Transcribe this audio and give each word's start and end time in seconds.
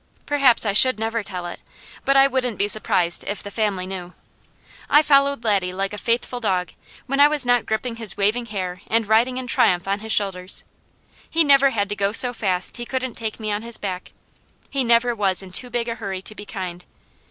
Perhaps 0.25 0.65
I 0.65 0.73
should 0.73 0.97
never 0.97 1.21
tell 1.21 1.45
it, 1.45 1.59
but 2.05 2.17
I 2.17 2.25
wouldn't 2.25 2.57
be 2.57 2.67
surprised 2.67 3.23
if 3.27 3.43
the 3.43 3.51
family 3.51 3.85
knew. 3.85 4.13
I 4.89 5.03
followed 5.03 5.43
Laddie 5.43 5.75
like 5.75 5.93
a 5.93 5.97
faithful 5.99 6.39
dog, 6.39 6.71
when 7.05 7.19
I 7.19 7.27
was 7.27 7.45
not 7.45 7.67
gripping 7.67 7.97
his 7.97 8.17
waving 8.17 8.47
hair 8.47 8.81
and 8.87 9.05
riding 9.07 9.37
in 9.37 9.45
triumph 9.45 9.87
on 9.87 9.99
his 9.99 10.11
shoulders. 10.11 10.63
He 11.29 11.43
never 11.43 11.69
had 11.69 11.87
to 11.89 11.95
go 11.95 12.13
so 12.13 12.33
fast 12.33 12.77
he 12.77 12.85
couldn't 12.87 13.13
take 13.13 13.39
me 13.39 13.51
on 13.51 13.61
his 13.61 13.77
back. 13.77 14.11
He 14.71 14.83
never 14.83 15.13
was 15.13 15.43
in 15.43 15.51
too 15.51 15.69
big 15.69 15.87
a 15.87 15.93
hurry 15.93 16.23
to 16.23 16.33
be 16.33 16.47
kind. 16.47 16.83